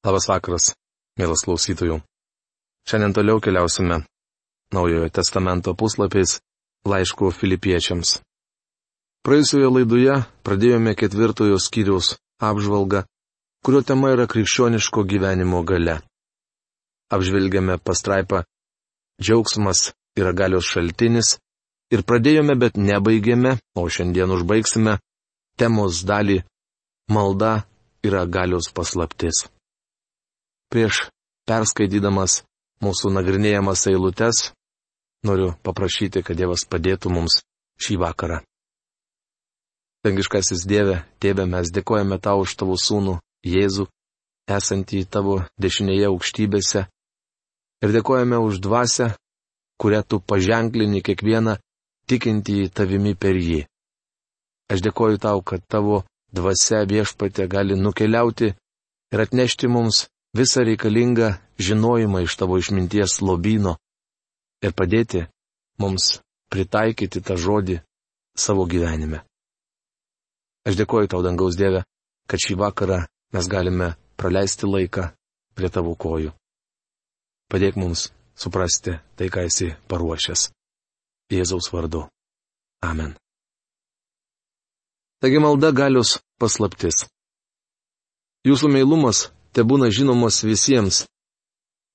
Labas 0.00 0.24
vakaras, 0.30 0.70
mielas 1.20 1.42
klausytojų. 1.44 1.98
Šiandien 2.88 3.12
toliau 3.12 3.40
keliausime 3.44 3.98
Naujojo 4.72 5.10
testamento 5.12 5.74
puslapiais 5.76 6.38
laiškų 6.88 7.28
filipiečiams. 7.36 8.14
Praėjusioje 9.26 9.68
laidoje 9.74 10.14
pradėjome 10.46 10.94
ketvirtojo 10.96 11.58
skyriaus 11.60 12.14
apžvalgą, 12.40 13.02
kurio 13.60 13.82
tema 13.84 14.14
yra 14.14 14.24
krikščioniško 14.30 15.04
gyvenimo 15.12 15.60
gale. 15.68 15.98
Apžvelgėme 17.12 17.76
pastraipą 17.84 18.46
Džiaugsmas 19.20 19.90
yra 20.16 20.32
galios 20.32 20.64
šaltinis 20.64 21.36
ir 21.92 22.06
pradėjome, 22.08 22.56
bet 22.56 22.80
nebaigėme, 22.80 23.58
o 23.76 23.84
šiandien 23.84 24.32
užbaigsime 24.32 24.96
temos 25.60 26.00
dalį 26.08 26.40
Malda 27.12 27.56
yra 28.06 28.24
galios 28.24 28.72
paslaptis. 28.72 29.50
Prieš 30.70 31.08
perskaitydamas 31.50 32.42
mūsų 32.84 33.10
nagrinėjamas 33.16 33.88
eilutes, 33.90 34.52
noriu 35.26 35.52
paprašyti, 35.66 36.22
kad 36.22 36.38
Dievas 36.38 36.62
padėtų 36.62 37.10
mums 37.10 37.40
šį 37.82 37.98
vakarą. 38.04 38.38
Dangiškasis 40.06 40.62
Dieve, 40.70 41.02
Tėve, 41.20 41.44
mes 41.44 41.72
dėkojame 41.74 42.20
tau 42.22 42.44
už 42.44 42.54
tavo 42.56 42.78
sūnų 42.78 43.18
Jėzų, 43.44 43.88
esantį 44.48 45.02
tavo 45.10 45.40
dešinėje 45.60 46.06
aukštybėse, 46.08 46.86
ir 47.84 47.92
dėkojame 47.96 48.38
už 48.40 48.60
dvasę, 48.64 49.10
kurią 49.80 50.00
tu 50.06 50.20
paženklini 50.20 51.02
kiekvieną 51.04 51.56
tikintį 52.08 52.70
tavimi 52.76 53.14
per 53.16 53.36
jį. 53.36 53.64
Aš 54.70 54.84
dėkoju 54.86 55.20
tau, 55.20 55.42
kad 55.42 55.64
tavo 55.66 56.04
dvasia 56.32 56.84
viešpatė 56.86 57.48
gali 57.50 57.76
nukeliauti 57.76 58.52
ir 58.54 59.22
atnešti 59.26 59.68
mums 59.68 60.06
visą 60.36 60.64
reikalingą 60.66 61.34
žinojimą 61.58 62.24
iš 62.24 62.36
tavo 62.40 62.58
išminties 62.60 63.20
lobino 63.22 63.76
ir 64.64 64.74
padėti 64.76 65.26
mums 65.80 66.20
pritaikyti 66.52 67.22
tą 67.24 67.36
žodį 67.36 67.80
savo 68.36 68.66
gyvenime. 68.66 69.24
Aš 70.66 70.76
dėkoju 70.76 71.08
tau, 71.10 71.22
dangaus 71.24 71.56
Dieve, 71.56 71.84
kad 72.28 72.38
šį 72.42 72.58
vakarą 72.60 73.00
mes 73.34 73.48
galime 73.48 73.94
praleisti 74.20 74.68
laiką 74.68 75.08
prie 75.56 75.70
tavo 75.72 75.94
kojų. 75.96 76.34
Padėk 77.50 77.78
mums 77.80 78.10
suprasti 78.36 78.98
tai, 79.16 79.28
ką 79.32 79.46
esi 79.48 79.72
paruošęs. 79.88 80.50
Jėzaus 81.30 81.70
vardu. 81.72 82.04
Amen. 82.82 83.14
Taigi 85.20 85.40
malda 85.42 85.72
galios 85.72 86.18
paslaptis. 86.40 87.04
Jūsų 88.46 88.70
meilumas 88.72 89.28
te 89.52 89.64
būna 89.66 89.90
žinomos 89.90 90.42
visiems. 90.44 91.04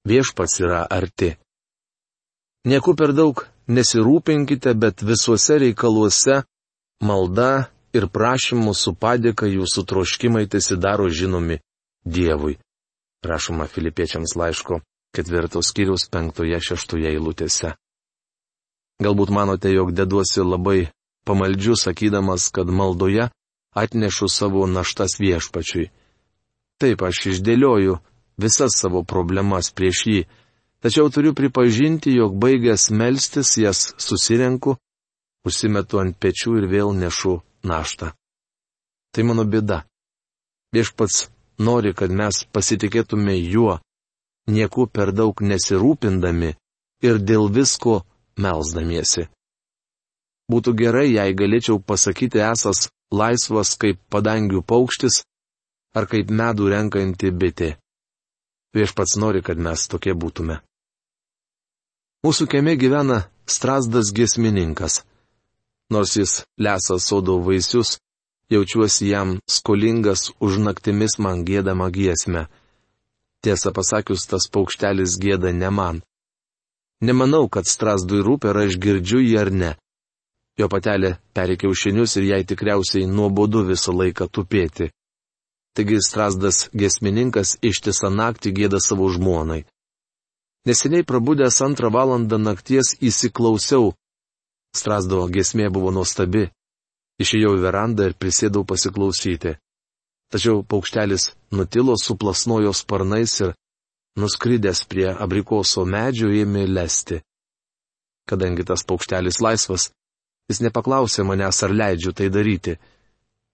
Viešpats 0.06 0.60
yra 0.62 0.86
arti. 0.90 1.36
Nieku 2.66 2.96
per 2.98 3.14
daug 3.14 3.46
nesirūpinkite, 3.68 4.74
bet 4.74 5.02
visuose 5.06 5.60
reikaluose 5.62 6.44
malda 7.02 7.70
ir 7.94 8.10
prašymų 8.10 8.74
su 8.78 8.94
padėka 8.94 9.50
jūsų 9.50 9.86
troškimai 9.90 10.46
tisidaro 10.50 11.10
žinomi 11.10 11.62
Dievui. 12.06 12.60
Rašoma 13.26 13.66
Filipiečiams 13.66 14.36
laiško 14.38 14.82
ketvirtos 15.16 15.72
skyriaus 15.72 16.06
penktoje 16.12 16.60
šeštoje 16.68 17.10
eilutėse. 17.14 17.74
Galbūt 19.04 19.32
manote, 19.32 19.72
jog 19.72 19.92
deduosi 19.96 20.44
labai 20.44 20.90
pamaldžiu 21.28 21.76
sakydamas, 21.80 22.50
kad 22.52 22.68
maldoje 22.68 23.30
atnešu 23.76 24.30
savo 24.32 24.68
naštas 24.68 25.18
viešpačiui. 25.20 25.90
Taip, 26.82 27.06
aš 27.08 27.22
išdėlioju 27.32 28.00
visas 28.42 28.76
savo 28.82 29.04
problemas 29.08 29.72
prieš 29.72 30.02
jį, 30.12 30.22
tačiau 30.84 31.08
turiu 31.10 31.32
pripažinti, 31.38 32.12
jog 32.20 32.36
baigęs 32.36 32.90
melstis 32.92 33.56
jas 33.62 33.94
susirenku, 33.98 34.76
užsimetu 35.48 36.02
ant 36.02 36.18
pečių 36.20 36.58
ir 36.60 36.68
vėl 36.72 36.92
nešu 36.98 37.38
naštą. 37.64 38.12
Tai 39.16 39.24
mano 39.24 39.46
bėda. 39.48 39.86
Viešpats 40.76 41.30
nori, 41.64 41.94
kad 41.96 42.12
mes 42.12 42.44
pasitikėtume 42.52 43.38
juo, 43.40 43.80
nieku 44.52 44.90
per 44.92 45.14
daug 45.16 45.40
nesirūpindami 45.40 46.52
ir 47.08 47.22
dėl 47.24 47.48
visko 47.48 48.02
melzdamiesi. 48.36 49.30
Būtų 50.52 50.76
gerai, 50.78 51.08
jei 51.16 51.34
galėčiau 51.34 51.80
pasakyti 51.80 52.44
esas 52.44 52.90
laisvas 53.16 53.74
kaip 53.82 54.02
padangių 54.14 54.62
paukštis, 54.68 55.24
ar 55.96 56.08
kaip 56.12 56.32
medų 56.32 56.70
renkanti 56.74 57.32
bitė. 57.32 57.76
Viešpats 58.76 59.16
nori, 59.22 59.42
kad 59.42 59.58
mes 59.58 59.88
tokie 59.88 60.14
būtume. 60.14 60.60
Mūsų 62.26 62.48
kieme 62.52 62.74
gyvena 62.76 63.24
Strasdas 63.46 64.10
giesmininkas. 64.18 65.04
Nors 65.94 66.16
jis 66.18 66.32
lesa 66.58 66.98
sodo 67.00 67.38
vaisius, 67.46 68.00
jaučiuosi 68.50 69.12
jam 69.12 69.36
skolingas 69.46 70.32
už 70.42 70.58
naktimis 70.66 71.20
man 71.22 71.46
gėdamą 71.46 71.92
giesmę. 71.94 72.48
Tiesą 73.46 73.70
pasakius, 73.78 74.26
tas 74.26 74.50
paukštelis 74.50 75.20
gėda 75.22 75.54
ne 75.54 75.70
man. 75.70 76.02
Nemanau, 77.06 77.46
kad 77.54 77.70
Strasdui 77.70 78.24
rūpia, 78.26 78.50
ar 78.52 78.64
aš 78.66 78.80
girdžiu 78.82 79.22
jį 79.22 79.36
ar 79.38 79.52
ne. 79.54 79.72
Jo 80.58 80.70
patelė 80.72 81.18
perė 81.36 81.60
kiaušinius 81.62 82.18
ir 82.18 82.30
jai 82.32 82.44
tikriausiai 82.50 83.06
nuobodu 83.06 83.62
visą 83.70 83.94
laiką 83.94 84.26
tupėti. 84.32 84.90
Taigi 85.76 86.00
Strasdas 86.00 86.70
gesmininkas 86.72 87.58
ištisą 87.60 88.08
naktį 88.08 88.54
gėda 88.60 88.80
savo 88.80 89.10
žmonai. 89.12 89.66
Neseniai 90.66 91.04
prabudęs 91.04 91.60
antrą 91.62 91.92
valandą 91.92 92.40
nakties 92.40 92.96
įsiklausiau. 93.04 93.92
Strasdo 94.76 95.26
gesmė 95.36 95.68
buvo 95.70 95.92
nuostabi. 95.92 96.48
Išėjau 97.22 97.52
į 97.58 97.62
verandą 97.68 98.08
ir 98.10 98.16
prisėdau 98.16 98.64
pasiklausyti. 98.68 99.56
Tačiau 100.32 100.64
paukštelis 100.64 101.30
nutilo, 101.52 101.96
suplasnojo 102.00 102.74
sparnais 102.74 103.36
ir, 103.46 103.54
nuskridęs 104.20 104.82
prie 104.90 105.12
abrikoso 105.12 105.86
medžio, 105.86 106.32
ėmė 106.32 106.66
lesti. 106.72 107.22
Kadangi 108.26 108.66
tas 108.66 108.84
paukštelis 108.88 109.42
laisvas, 109.44 109.92
jis 110.50 110.64
nepaklausė 110.66 111.28
manęs, 111.28 111.62
ar 111.68 111.76
leidžiu 111.82 112.16
tai 112.18 112.32
daryti. 112.34 112.80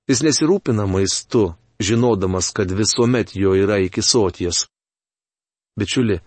Jis 0.09 0.23
nesirūpina 0.25 0.87
maistu, 0.87 1.51
žinodamas, 1.81 2.51
kad 2.55 2.71
visuomet 2.71 3.35
jo 3.35 3.55
yra 3.55 3.79
iki 3.79 4.01
soties. 4.01 4.65
Bičiuli, 5.79 6.19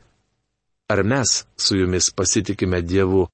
ar 0.88 1.04
mes 1.04 1.44
su 1.56 1.76
jumis 1.76 2.10
pasitikime 2.10 2.82
Dievu, 2.82 3.28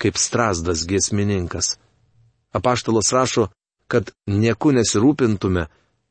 kaip 0.00 0.16
Strasdas 0.16 0.86
giesmininkas? 0.86 1.76
Apaštalas 2.52 3.12
rašo, 3.12 3.48
kad 3.90 4.10
nieku 4.26 4.72
nesirūpintume, 4.72 5.66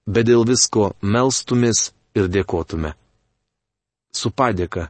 bet 0.07 0.27
dėl 0.27 0.45
visko 0.47 0.93
melstumės 1.01 1.91
ir 2.15 2.27
dėkotume. 2.27 2.93
Su 4.11 4.31
padėka 4.31 4.89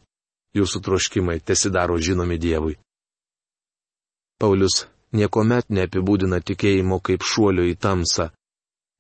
jūsų 0.55 0.81
troškimai 0.85 1.39
tesidaro 1.39 1.97
žinomi 1.97 2.37
Dievui. 2.41 2.77
Paulius 4.39 4.85
niekuomet 5.11 5.69
neapibūdina 5.69 6.39
tikėjimo 6.41 6.99
kaip 7.03 7.25
šuolio 7.25 7.65
į 7.67 7.75
tamsą. 7.75 8.29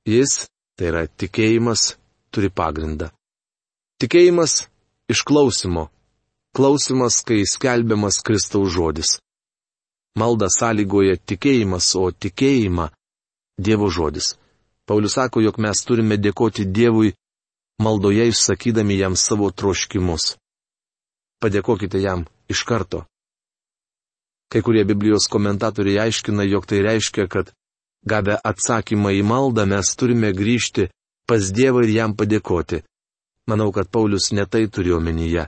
Jis 0.05 0.49
tai 0.79 0.87
yra 0.93 1.03
tikėjimas, 1.11 1.97
turi 2.31 2.47
pagrindą. 2.47 3.09
Tikėjimas 3.99 4.61
iš 5.11 5.25
klausimo. 5.27 5.89
Klausimas, 6.55 7.19
kai 7.27 7.43
skelbiamas 7.43 8.21
Kristaus 8.23 8.71
žodis. 8.71 9.17
Malda 10.15 10.47
sąlygoja 10.47 11.19
tikėjimas, 11.19 11.91
o 11.99 12.07
tikėjimą- 12.11 12.87
Dievo 13.65 13.89
žodis. 13.91 14.37
Paulius 14.87 15.19
sako, 15.19 15.43
jog 15.43 15.59
mes 15.59 15.83
turime 15.83 16.15
dėkoti 16.17 16.63
Dievui 16.65 17.11
maldoje 17.79 18.27
išsakydami 18.31 18.95
jam 18.97 19.15
savo 19.15 19.51
troškimus. 19.51 20.37
Padėkokite 21.43 21.99
jam 21.99 22.25
iš 22.47 22.63
karto. 22.63 23.03
Kai 24.49 24.61
kurie 24.65 24.83
Biblijos 24.83 25.27
komentatoriai 25.29 26.07
aiškina, 26.07 26.43
jog 26.43 26.65
tai 26.65 26.81
reiškia, 26.87 27.27
kad 27.27 27.51
Gavę 28.07 28.37
atsakymą 28.43 29.11
į 29.19 29.23
maldą 29.27 29.65
mes 29.67 29.91
turime 29.99 30.31
grįžti 30.33 30.87
pas 31.27 31.51
Dievą 31.51 31.83
ir 31.83 31.91
jam 31.93 32.15
padėkoti. 32.15 32.83
Manau, 33.49 33.71
kad 33.75 33.89
Paulius 33.91 34.31
netai 34.31 34.67
turėjo 34.67 34.99
omenyje. 35.01 35.47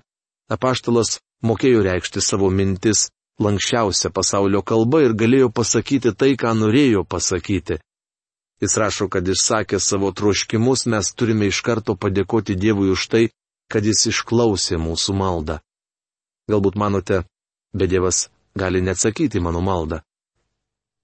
Apaštalas 0.52 1.20
mokėjo 1.48 1.84
reikšti 1.86 2.22
savo 2.22 2.50
mintis 2.50 3.08
lankščiausia 3.42 4.12
pasaulio 4.14 4.62
kalba 4.62 5.02
ir 5.06 5.16
galėjo 5.18 5.50
pasakyti 5.50 6.14
tai, 6.14 6.36
ką 6.36 6.54
norėjo 6.58 7.06
pasakyti. 7.08 7.80
Jis 8.62 8.78
rašo, 8.78 9.08
kad 9.10 9.26
išsakė 9.26 9.80
savo 9.80 10.12
troškimus 10.14 10.86
mes 10.94 11.14
turime 11.18 11.48
iš 11.50 11.62
karto 11.66 11.96
padėkoti 11.98 12.56
Dievui 12.56 12.92
už 12.94 13.08
tai, 13.10 13.24
kad 13.72 13.86
jis 13.86 14.06
išklausė 14.12 14.78
mūsų 14.78 15.16
maldą. 15.18 15.62
Galbūt 16.52 16.78
manote, 16.78 17.24
bet 17.74 17.90
Dievas 17.90 18.28
gali 18.54 18.84
neatsakyti 18.86 19.42
mano 19.42 19.64
maldą. 19.66 20.02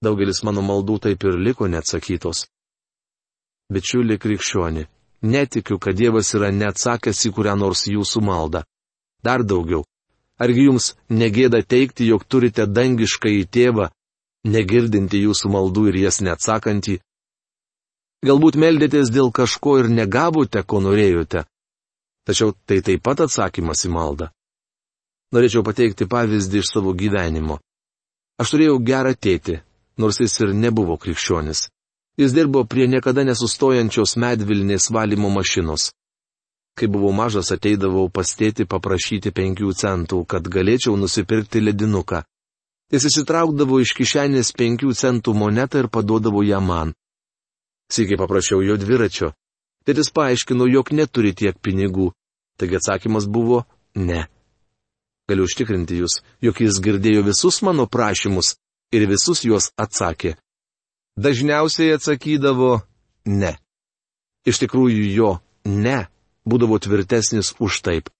Daugelis 0.04 0.44
mano 0.46 0.62
maldų 0.62 0.98
taip 1.08 1.24
ir 1.26 1.38
liko 1.42 1.66
neatsakytos. 1.66 2.44
Bičiuli 3.72 4.18
krikščioni, 4.22 4.84
netikiu, 5.22 5.78
kad 5.82 5.96
Dievas 5.98 6.30
yra 6.38 6.52
neatsakęs 6.54 7.24
į 7.26 7.32
kurią 7.34 7.56
nors 7.58 7.82
jūsų 7.90 8.22
maldą. 8.22 8.62
Dar 9.24 9.42
daugiau. 9.42 9.82
Argi 10.38 10.68
jums 10.68 10.92
negėda 11.10 11.64
teikti, 11.66 12.06
jog 12.06 12.22
turite 12.30 12.68
dangišką 12.70 13.32
į 13.40 13.44
tėvą, 13.50 13.88
negirdinti 14.46 15.24
jūsų 15.24 15.50
maldų 15.50 15.88
ir 15.90 16.00
jas 16.04 16.22
neatsakantį? 16.22 17.00
Galbūt 18.26 18.58
meldėtės 18.58 19.10
dėl 19.10 19.32
kažko 19.34 19.80
ir 19.82 19.90
negavote, 19.90 20.62
ko 20.62 20.80
norėjote. 20.82 21.44
Tačiau 22.26 22.54
tai 22.66 22.80
taip 22.86 23.02
pat 23.02 23.26
atsakymas 23.26 23.82
į 23.86 23.90
maldą. 23.94 24.30
Norėčiau 25.34 25.66
pateikti 25.66 26.06
pavyzdį 26.08 26.62
iš 26.62 26.70
savo 26.72 26.94
gyvenimo. 26.94 27.58
Aš 28.38 28.54
turėjau 28.54 28.78
gerą 28.86 29.12
tėtį, 29.18 29.58
nors 29.98 30.20
jis 30.20 30.40
ir 30.40 30.54
nebuvo 30.54 30.96
krikščionis. 30.96 31.66
Jis 32.18 32.34
dirbo 32.34 32.64
prie 32.64 32.88
niekada 32.90 33.22
nesustojančios 33.26 34.16
medvilnės 34.18 34.88
valymo 34.94 35.30
mašinos. 35.30 35.90
Kai 36.78 36.86
buvau 36.90 37.12
mažas, 37.14 37.50
ateidavau 37.54 38.06
pastėti 38.10 38.66
paprašyti 38.66 39.32
penkių 39.34 39.72
centų, 39.74 40.24
kad 40.30 40.46
galėčiau 40.46 40.94
nusipirkti 40.98 41.62
ledinuką. 41.62 42.22
Jis 42.94 43.08
įsitraukdavo 43.10 43.80
iš 43.82 43.92
kišenės 43.98 44.54
penkių 44.58 44.94
centų 44.96 45.34
monetą 45.34 45.82
ir 45.82 45.90
paduodavo 45.94 46.42
ją 46.46 46.60
man. 46.62 46.94
Sėkiai 47.92 48.18
paprašiau 48.20 48.62
jo 48.66 48.78
dviračio. 48.78 49.32
Tėtis 49.86 50.10
paaiškino, 50.14 50.66
jog 50.70 50.92
neturi 50.94 51.34
tiek 51.34 51.58
pinigų. 51.58 52.12
Taigi 52.58 52.78
atsakymas 52.78 53.26
buvo 53.26 53.64
ne. 53.94 54.26
Galiu 55.28 55.46
užtikrinti 55.46 56.00
jūs, 56.00 56.20
jog 56.42 56.62
jis 56.62 56.80
girdėjo 56.82 57.26
visus 57.26 57.60
mano 57.62 57.86
prašymus 57.86 58.56
ir 58.92 59.08
visus 59.10 59.44
juos 59.44 59.72
atsakė 59.76 60.36
dažniausiai 61.18 61.96
atsakydavo 61.96 62.78
ne. 63.26 63.56
Iš 64.46 64.62
tikrųjų 64.62 65.08
jo 65.12 65.32
ne 65.66 66.06
būdavo 66.48 66.78
tvirtesnis 66.80 67.54
už 67.58 67.82
taip. 67.84 68.12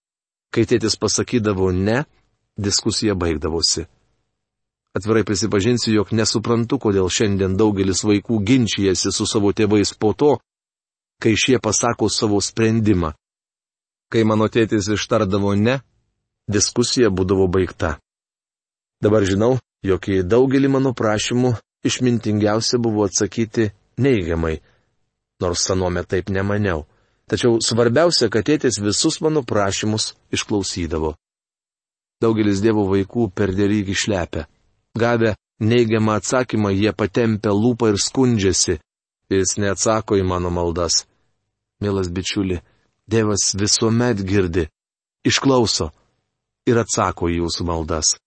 Kai 0.53 0.65
tėtis 0.67 0.97
pasakydavo 0.99 1.71
ne, 1.71 2.03
diskusija 2.57 3.15
baigdavosi. 3.15 3.85
Atvirai 4.97 5.23
prisipažinsiu, 5.23 5.93
jog 5.93 6.11
nesuprantu, 6.17 6.79
kodėl 6.81 7.07
šiandien 7.13 7.55
daugelis 7.57 8.01
vaikų 8.03 8.41
ginčijasi 8.43 9.13
su 9.13 9.27
savo 9.29 9.53
tėvais 9.53 9.93
po 9.93 10.11
to, 10.17 10.31
kai 11.21 11.35
šie 11.37 11.59
pasako 11.61 12.09
savo 12.09 12.41
sprendimą. 12.41 13.13
Kai 14.09 14.25
mano 14.25 14.49
tėtis 14.49 14.89
ištardavo 14.89 15.53
ne, 15.55 15.77
diskusija 16.49 17.13
būdavo 17.13 17.45
baigta. 17.47 17.99
Dabar 18.99 19.23
žinau, 19.29 19.59
jog 19.85 20.09
į 20.09 20.21
daugelį 20.27 20.71
mano 20.71 20.93
prašymų 20.93 21.53
išmintingiausia 21.87 22.79
buvo 22.81 23.05
atsakyti 23.07 23.69
neigiamai, 23.97 24.59
nors 25.41 25.65
sanuome 25.67 26.03
taip 26.03 26.29
nemaniau. 26.29 26.85
Tačiau 27.29 27.59
svarbiausia, 27.61 28.29
kad 28.33 28.47
tėtis 28.47 28.79
visus 28.81 29.19
mano 29.21 29.43
prašymus 29.45 30.15
išklausydavo. 30.33 31.13
Daugelis 32.19 32.63
Dievo 32.63 32.87
vaikų 32.89 33.29
perdėlyg 33.37 33.91
išlepia. 33.93 34.47
Gavę 34.97 35.35
neigiamą 35.61 36.17
atsakymą, 36.17 36.73
jie 36.73 36.91
patempia 36.91 37.53
lūpą 37.53 37.93
ir 37.93 37.99
skundžiasi. 38.01 38.79
Jis 39.29 39.59
neatsako 39.61 40.17
į 40.17 40.25
mano 40.25 40.49
maldas. 40.49 41.05
Mielas 41.79 42.09
bičiuli, 42.09 42.59
Dievas 43.09 43.53
visuomet 43.55 44.19
girdi, 44.25 44.65
išklauso 45.25 45.91
ir 46.69 46.81
atsako 46.81 47.29
į 47.29 47.39
jūsų 47.43 47.65
maldas. 47.69 48.17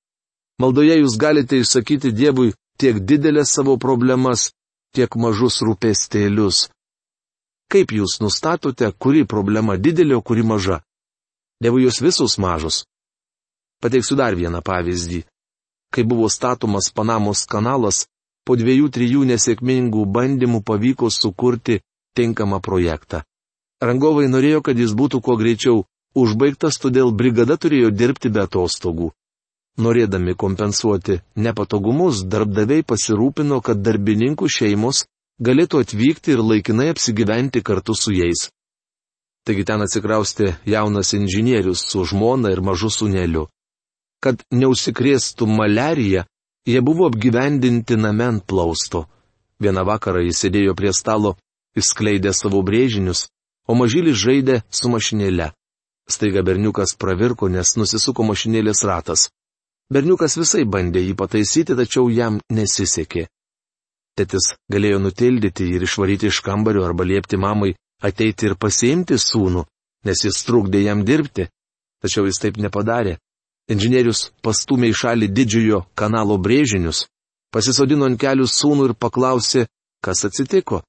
Maldoje 0.61 0.99
jūs 1.01 1.17
galite 1.19 1.61
išsakyti 1.63 2.13
Dievui 2.13 2.53
tiek 2.79 2.99
didelės 3.01 3.55
savo 3.57 3.79
problemas, 3.79 4.51
tiek 4.95 5.17
mažus 5.17 5.61
rūpestėlius. 5.65 6.69
Kaip 7.73 7.93
jūs 7.97 8.19
nustatote, 8.21 8.91
kuri 8.99 9.25
problema 9.25 9.79
didelė, 9.81 10.19
o 10.19 10.23
kuri 10.23 10.45
maža? 10.45 10.83
Dievui 11.63 11.87
jūs 11.87 12.03
visus 12.05 12.37
mažus. 12.39 12.85
Pateiksiu 13.81 14.17
dar 14.19 14.37
vieną 14.37 14.61
pavyzdį. 14.63 15.23
Kai 15.93 16.05
buvo 16.05 16.29
statomas 16.29 16.91
Panamos 16.95 17.45
kanalas, 17.49 18.07
po 18.45 18.57
dviejų, 18.59 18.91
trijų 18.93 19.25
nesėkmingų 19.31 20.05
bandymų 20.17 20.63
pavyko 20.67 21.11
sukurti 21.11 21.81
tinkamą 22.17 22.61
projektą. 22.61 23.23
Rangovai 23.83 24.29
norėjo, 24.29 24.63
kad 24.63 24.79
jis 24.79 24.93
būtų 24.95 25.21
kuo 25.25 25.37
greičiau 25.41 25.85
užbaigtas, 26.15 26.79
todėl 26.79 27.11
brigada 27.11 27.57
turėjo 27.57 27.91
dirbti 27.91 28.31
be 28.31 28.45
atostogų. 28.45 29.11
Norėdami 29.81 30.35
kompensuoti 30.37 31.23
nepatogumus, 31.41 32.27
darbdaviai 32.29 32.85
pasirūpino, 32.85 33.63
kad 33.65 33.81
darbininkų 33.81 34.49
šeimos 34.53 35.07
galėtų 35.41 35.81
atvykti 35.81 36.35
ir 36.35 36.43
laikinai 36.45 36.91
apsigyventi 36.93 37.63
kartu 37.65 37.97
su 37.97 38.13
jais. 38.13 38.51
Taigi 39.49 39.65
ten 39.67 39.83
atsikraustė 39.83 40.53
jaunas 40.69 41.15
inžinierius 41.17 41.87
su 41.89 42.05
žmona 42.05 42.53
ir 42.53 42.61
mažu 42.63 42.93
suneliu. 42.93 43.49
Kad 44.23 44.45
neusikrėstų 44.55 45.49
malerija, 45.51 46.27
jie 46.69 46.81
buvo 46.85 47.09
apgyvendinti 47.11 47.97
name 47.97 48.29
ant 48.29 48.45
plausto. 48.47 49.09
Vieną 49.59 49.83
vakarą 49.89 50.23
jis 50.23 50.45
sėdėjo 50.45 50.77
prie 50.79 50.93
stalo, 50.95 51.35
išskleidė 51.75 52.31
savo 52.37 52.63
brėžinius, 52.63 53.27
o 53.67 53.75
mažylis 53.75 54.21
žaidė 54.21 54.63
su 54.71 54.93
mašinėle. 54.93 55.51
Staiga 56.07 56.43
berniukas 56.47 56.95
pravirko, 56.99 57.49
nes 57.49 57.75
nusisuko 57.79 58.27
mašinėlės 58.29 58.85
ratas. 58.87 59.31
Berniukas 59.93 60.39
visai 60.41 60.65
bandė 60.65 61.03
jį 61.05 61.15
pataisyti, 61.21 61.75
tačiau 61.77 62.09
jam 62.09 62.39
nesisekė. 62.49 63.27
Tėtis 64.17 64.55
galėjo 64.73 65.01
nutildyti 65.03 65.67
ir 65.75 65.85
išvaryti 65.85 66.31
iš 66.31 66.41
kambario 66.47 66.85
arba 66.87 67.05
liepti 67.05 67.37
mamai 67.41 67.75
ateiti 68.09 68.49
ir 68.49 68.57
pasiimti 68.57 69.19
sūnų, 69.21 69.67
nes 70.09 70.25
jis 70.25 70.41
trukdė 70.49 70.83
jam 70.87 71.05
dirbti, 71.05 71.49
tačiau 72.01 72.25
jis 72.29 72.41
taip 72.41 72.61
nepadarė. 72.61 73.19
Inžinierius 73.73 74.31
pastumė 74.43 74.91
į 74.93 74.99
šalį 75.01 75.29
didžiojo 75.37 75.85
kanalo 75.95 76.39
brėžinius, 76.41 77.07
pasisodino 77.53 78.09
ant 78.09 78.21
kelių 78.21 78.49
sūnų 78.49 78.91
ir 78.91 78.95
paklausė, 78.99 79.67
kas 80.05 80.25
atsitiko. 80.29 80.83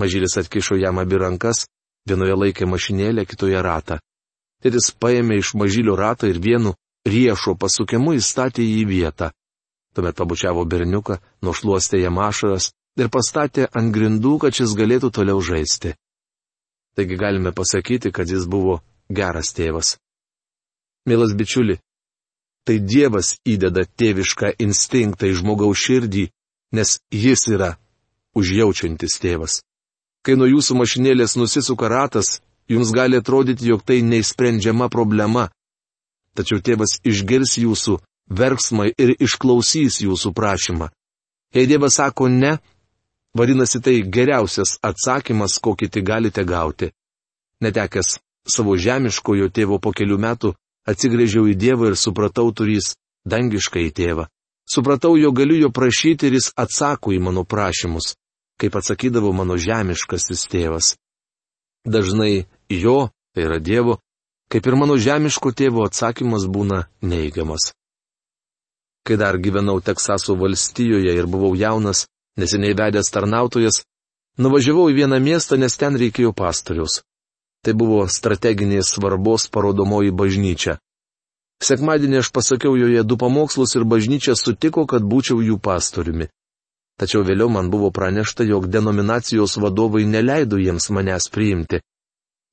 Mažylis 0.00 0.36
atkišo 0.42 0.76
jam 0.82 0.98
abi 0.98 1.22
rankas, 1.22 1.64
vienoje 2.08 2.34
laikė 2.42 2.66
mašinėlę, 2.66 3.24
kitoje 3.30 3.62
ratą. 3.62 4.00
Tėtis 4.62 4.90
paėmė 5.00 5.38
iš 5.38 5.54
mažylio 5.54 5.94
ratą 5.96 6.28
ir 6.28 6.42
vienu 6.42 6.74
riešo 7.06 7.54
pasukimu 7.60 8.14
įstatė 8.18 8.64
jį 8.64 8.80
į 8.82 8.86
vietą. 8.88 9.30
Tuomet 9.94 10.16
pabučiavo 10.18 10.64
berniuką, 10.66 11.20
nušluostė 11.44 12.00
jam 12.02 12.18
ašaras 12.18 12.72
ir 12.98 13.10
pastatė 13.10 13.68
ant 13.72 13.92
grindų, 13.94 14.38
kad 14.42 14.56
šis 14.56 14.74
galėtų 14.78 15.12
toliau 15.14 15.40
žaisti. 15.42 15.94
Taigi 16.94 17.18
galime 17.18 17.52
pasakyti, 17.52 18.12
kad 18.14 18.30
jis 18.30 18.46
buvo 18.46 18.80
geras 19.10 19.52
tėvas. 19.54 19.96
Mielas 21.06 21.34
bičiuli, 21.36 21.78
tai 22.64 22.78
Dievas 22.80 23.34
įdeda 23.44 23.84
tėvišką 23.84 24.54
instinktą 24.64 25.28
į 25.28 25.38
žmogaus 25.42 25.82
širdį, 25.84 26.28
nes 26.74 26.96
jis 27.12 27.46
yra 27.52 27.74
užjaučiantis 28.34 29.18
tėvas. 29.22 29.60
Kai 30.24 30.38
nuo 30.40 30.48
jūsų 30.48 30.78
mašinėlės 30.80 31.36
nusisuka 31.36 31.90
ratas, 31.92 32.40
jums 32.70 32.94
gali 32.96 33.20
atrodyti, 33.20 33.68
jog 33.68 33.84
tai 33.84 34.00
neįsprendžiama 34.02 34.88
problema, 34.88 35.50
tačiau 36.36 36.60
tėvas 36.60 36.98
išgirs 37.06 37.58
jūsų 37.62 37.98
verksmą 38.30 38.90
ir 38.98 39.14
išklausys 39.20 40.00
jūsų 40.04 40.32
prašymą. 40.34 40.90
Jei 41.54 41.68
Dievas 41.70 41.98
sako 42.00 42.28
ne, 42.28 42.58
vadinasi 43.34 43.80
tai 43.80 44.00
geriausias 44.02 44.78
atsakymas, 44.82 45.60
kokį 45.62 45.90
tik 45.90 46.04
galite 46.04 46.44
gauti. 46.44 46.90
Netekęs 47.62 48.18
savo 48.48 48.76
žemiškojo 48.76 49.48
tėvo 49.54 49.78
po 49.78 49.92
kelių 49.94 50.18
metų, 50.20 50.54
atsigrėžiau 50.88 51.46
į 51.52 51.54
Dievą 51.54 51.92
ir 51.92 51.98
supratau 51.98 52.50
turys 52.52 52.94
dangišką 53.24 53.84
į 53.86 53.92
tėvą. 53.94 54.26
Supratau, 54.68 55.16
jo 55.20 55.30
galiu 55.32 55.58
jo 55.60 55.70
prašyti 55.70 56.28
ir 56.28 56.38
jis 56.38 56.50
atsako 56.56 57.12
į 57.12 57.20
mano 57.20 57.44
prašymus, 57.44 58.14
kaip 58.60 58.76
atsakydavo 58.80 59.32
mano 59.36 59.58
žemiškasis 59.60 60.46
tėvas. 60.48 60.94
Dažnai 61.84 62.46
jo, 62.72 63.10
tai 63.36 63.44
yra 63.44 63.60
Dievo, 63.60 63.98
kaip 64.52 64.66
ir 64.66 64.76
mano 64.80 64.96
žemiško 65.06 65.52
tėvo 65.52 65.86
atsakymas 65.88 66.46
būna 66.46 66.84
neigiamas. 67.02 67.72
Kai 69.04 69.16
dar 69.20 69.36
gyvenau 69.36 69.80
Teksaso 69.84 70.36
valstijoje 70.40 71.12
ir 71.12 71.26
buvau 71.28 71.52
jaunas, 71.54 72.06
neseniai 72.40 72.76
vedęs 72.78 73.10
tarnautojas, 73.12 73.82
nuvažiavau 74.38 74.88
į 74.90 74.96
vieną 75.00 75.18
miestą, 75.20 75.58
nes 75.60 75.76
ten 75.76 75.98
reikėjo 76.00 76.32
pastorius. 76.32 77.02
Tai 77.64 77.74
buvo 77.80 78.04
strateginės 78.08 78.94
svarbos 78.96 79.48
parodomoji 79.52 80.12
bažnyčia. 80.12 80.78
Sekmadienį 81.64 82.20
aš 82.20 82.30
pasakiau 82.34 82.74
joje 82.76 83.04
du 83.04 83.16
pamokslus 83.16 83.76
ir 83.76 83.84
bažnyčia 83.88 84.34
sutiko, 84.36 84.84
kad 84.90 85.04
būčiau 85.04 85.40
jų 85.40 85.60
pastoriumi. 85.60 86.28
Tačiau 87.00 87.24
vėliau 87.26 87.48
man 87.50 87.70
buvo 87.70 87.90
pranešta, 87.90 88.44
jog 88.44 88.68
denominacijos 88.70 89.56
vadovai 89.62 90.04
neleido 90.06 90.60
jiems 90.60 90.90
manęs 90.90 91.30
priimti. 91.32 91.80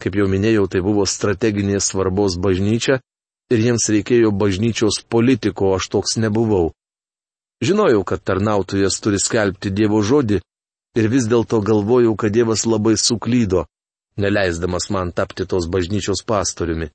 Kaip 0.01 0.17
jau 0.17 0.27
minėjau, 0.29 0.65
tai 0.65 0.81
buvo 0.81 1.05
strateginės 1.05 1.91
svarbos 1.91 2.37
bažnyčia 2.41 2.97
ir 3.53 3.59
jiems 3.67 3.85
reikėjo 3.93 4.31
bažnyčios 4.33 5.03
politiko, 5.05 5.75
aš 5.77 5.91
toks 5.93 6.17
nebuvau. 6.17 6.71
Žinojau, 7.61 8.01
kad 8.07 8.23
tarnautojas 8.25 8.97
turi 9.03 9.19
skelbti 9.21 9.69
Dievo 9.69 10.01
žodį 10.01 10.39
ir 10.97 11.09
vis 11.11 11.27
dėlto 11.29 11.61
galvojau, 11.61 12.15
kad 12.17 12.33
Dievas 12.33 12.65
labai 12.65 12.95
suklydo, 12.97 13.67
neleisdamas 14.17 14.89
man 14.89 15.11
tapti 15.13 15.45
tos 15.45 15.67
bažnyčios 15.69 16.25
pastoriumi. 16.25 16.89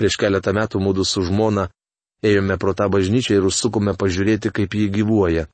Prieš 0.00 0.16
keletą 0.20 0.54
metų 0.56 0.80
mūdu 0.80 1.04
su 1.04 1.20
žmona 1.28 1.68
ėjome 2.24 2.56
pro 2.56 2.72
tą 2.72 2.88
bažnyčią 2.92 3.36
ir 3.36 3.50
užsukome 3.50 3.92
pažiūrėti, 4.00 4.52
kaip 4.56 4.72
jį 4.72 4.88
gyvuoja. 4.96 5.44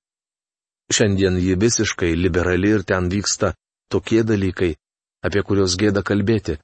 Šiandien 0.93 1.39
ji 1.43 1.59
visiškai 1.59 2.15
liberali 2.15 2.71
ir 2.77 2.87
ten 2.87 3.09
vyksta 3.11 3.55
tokie 3.91 4.23
dalykai, 4.23 4.77
apie 5.23 5.43
kuriuos 5.47 5.79
gėda 5.81 6.03
kalbėti. 6.03 6.59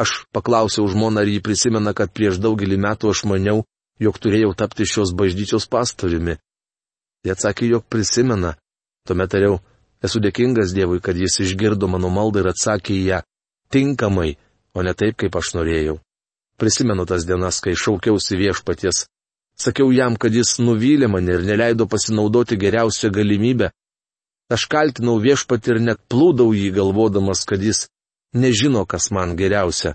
Aš 0.00 0.24
paklausiau 0.32 0.86
žmoną, 0.88 1.20
ar 1.22 1.28
jį 1.28 1.40
prisimena, 1.44 1.92
kad 1.96 2.12
prieš 2.12 2.40
daugelį 2.40 2.78
metų 2.80 3.12
aš 3.12 3.24
maniau, 3.28 3.64
jog 4.00 4.18
turėjau 4.18 4.54
tapti 4.56 4.86
šios 4.88 5.12
bažnyčios 5.16 5.68
pastoriumi. 5.68 6.38
Jie 7.22 7.34
atsakė, 7.34 7.68
jog 7.74 7.84
prisimena. 7.88 8.56
Tuomet 9.06 9.30
tariau, 9.34 9.60
esu 10.02 10.22
dėkingas 10.22 10.72
Dievui, 10.74 11.00
kad 11.02 11.18
jis 11.18 11.40
išgirdo 11.44 11.88
mano 11.90 12.10
maldą 12.10 12.42
ir 12.42 12.50
atsakė 12.52 12.96
į 12.96 13.04
ją 13.10 13.20
tinkamai, 13.72 14.36
o 14.74 14.82
ne 14.84 14.94
taip, 14.94 15.16
kaip 15.20 15.36
aš 15.36 15.54
norėjau. 15.56 15.98
Prisimenu 16.60 17.06
tas 17.08 17.24
dienas, 17.26 17.60
kai 17.64 17.74
šaukiausi 17.78 18.38
viešpaties. 18.38 19.06
Sakiau 19.58 19.92
jam, 19.92 20.16
kad 20.16 20.34
jis 20.34 20.58
nuvylė 20.60 21.08
mane 21.10 21.36
ir 21.36 21.44
neleido 21.46 21.86
pasinaudoti 21.86 22.58
geriausią 22.60 23.10
galimybę. 23.12 23.70
Aš 24.52 24.66
kaltinau 24.68 25.16
viešpatį 25.22 25.74
ir 25.74 25.80
net 25.88 26.00
plūdau 26.12 26.50
jį 26.52 26.68
galvodamas, 26.76 27.44
kad 27.48 27.62
jis 27.62 27.86
nežino, 28.36 28.84
kas 28.86 29.10
man 29.14 29.36
geriausia. 29.38 29.94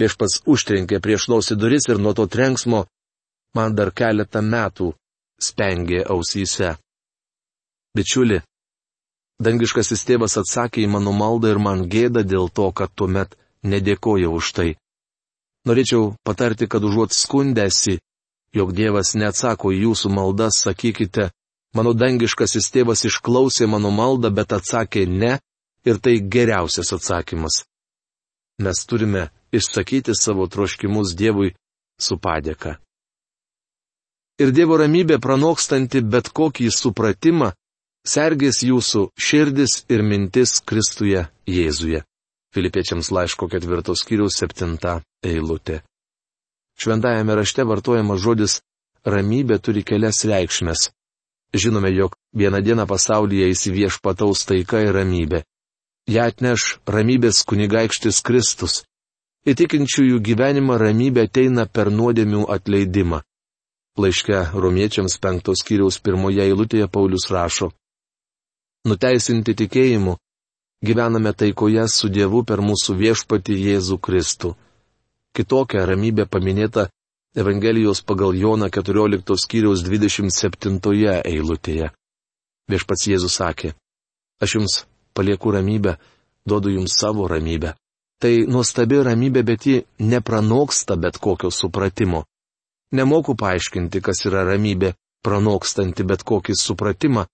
Viešpats 0.00 0.40
užtrenkė 0.50 0.98
prieš 1.02 1.28
nosį 1.30 1.56
duris 1.60 1.86
ir 1.88 2.00
nuo 2.02 2.14
to 2.18 2.26
trenksmo 2.26 2.86
man 3.54 3.76
dar 3.78 3.92
keletą 3.94 4.42
metų 4.42 4.90
spengė 5.38 6.02
ausyse. 6.10 6.74
Bičiuli, 7.94 8.40
dangiškasis 9.38 10.02
tėvas 10.08 10.34
atsakė 10.40 10.82
į 10.82 10.90
mano 10.96 11.12
maldą 11.14 11.52
ir 11.54 11.60
man 11.62 11.86
gėda 11.90 12.24
dėl 12.26 12.50
to, 12.50 12.72
kad 12.72 12.90
tuomet 12.98 13.36
nedėkoja 13.62 14.32
už 14.34 14.50
tai. 14.56 14.70
Norėčiau 15.64 16.16
patarti, 16.26 16.66
kad 16.66 16.82
užuot 16.84 17.14
skundęsi, 17.14 18.00
jog 18.54 18.74
Dievas 18.76 19.14
neatsako 19.14 19.72
į 19.72 19.84
jūsų 19.86 20.10
maldas, 20.12 20.58
sakykite, 20.66 21.30
mano 21.74 21.92
dangiškasis 21.94 22.70
tėvas 22.74 23.04
išklausė 23.08 23.68
mano 23.70 23.90
maldą, 23.94 24.30
bet 24.30 24.54
atsakė 24.56 25.06
ne, 25.10 25.38
ir 25.84 26.00
tai 26.00 26.18
geriausias 26.20 26.94
atsakymas. 26.96 27.64
Mes 28.62 28.86
turime 28.86 29.28
išsakyti 29.52 30.14
savo 30.14 30.46
troškimus 30.46 31.16
Dievui 31.18 31.54
su 31.98 32.18
padėka 32.18 32.78
ir 34.42 34.50
Dievo 34.54 34.78
ramybė 34.80 35.20
pranokstanti 35.22 36.02
bet 36.02 36.30
kokį 36.34 36.70
supratimą, 36.74 37.52
sergės 38.06 38.62
jūsų 38.66 39.06
širdis 39.14 39.84
ir 39.88 40.02
mintis 40.02 40.58
Kristuje 40.60 41.26
Jėzuje. 41.46 42.02
Filipiečiams 42.54 43.10
laiško 43.10 43.48
ketvirtos 43.50 44.04
skyriaus 44.04 44.38
septinta 44.38 45.00
eilutė. 45.26 45.80
Šventajame 46.78 47.34
rašte 47.38 47.64
vartojamas 47.66 48.22
žodis 48.22 48.60
ramybė 49.06 49.58
turi 49.62 49.82
kelias 49.86 50.22
reikšmės. 50.26 50.90
Žinome, 51.54 51.90
jog 51.94 52.16
vieną 52.34 52.58
dieną 52.66 52.84
pasaulyje 52.90 53.46
įsiviešpataus 53.54 54.42
taika 54.48 54.80
ir 54.82 54.96
ramybė. 54.98 55.44
Ja 56.10 56.26
atneš 56.30 56.80
ramybės 56.90 57.44
kunigaikštis 57.48 58.18
Kristus. 58.26 58.82
Įtikinčiųjų 59.46 60.18
gyvenimą 60.28 60.80
ramybė 60.82 61.28
ateina 61.28 61.66
per 61.70 61.92
nuodėmių 61.94 62.42
atleidimą. 62.56 63.22
Laiške 64.02 64.40
romiečiams 64.64 65.14
penktos 65.22 65.62
kiriaus 65.62 66.00
pirmoje 66.02 66.42
eilutėje 66.42 66.88
Paulius 66.90 67.28
rašo. 67.30 67.70
Nuteisinti 68.90 69.54
tikėjimu, 69.60 70.16
gyvename 70.82 71.32
taikoje 71.32 71.86
su 71.88 72.10
Dievu 72.10 72.42
per 72.48 72.64
mūsų 72.66 72.98
viešpati 72.98 73.54
Jėzų 73.68 74.00
Kristų. 74.02 74.56
Kitokia 75.36 75.86
ramybė 75.86 76.26
paminėta 76.26 76.88
Evangelijos 77.36 78.02
pagal 78.02 78.34
Joną 78.34 78.68
14 78.70 79.36
skyriaus 79.36 79.80
27 79.82 80.78
eilutėje. 81.26 81.88
Viešpats 82.70 83.08
Jėzus 83.10 83.34
sakė, 83.40 83.72
aš 84.38 84.54
jums 84.54 84.74
palieku 85.18 85.50
ramybę, 85.50 85.96
duodu 86.46 86.70
jums 86.70 86.94
savo 86.94 87.26
ramybę. 87.26 87.72
Tai 88.22 88.46
nuostabi 88.46 89.00
ramybė, 89.02 89.42
bet 89.42 89.66
ji 89.66 89.82
nepranoksta 89.98 90.94
bet 90.96 91.18
kokio 91.18 91.50
supratimo. 91.50 92.22
Nemoku 92.94 93.34
paaiškinti, 93.34 93.98
kas 94.00 94.22
yra 94.30 94.44
ramybė, 94.46 94.92
pranokstanti 95.26 96.06
bet 96.06 96.22
kokį 96.22 96.54
supratimą, 96.54 97.26